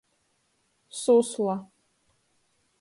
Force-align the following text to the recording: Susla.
Susla. 1.01 1.55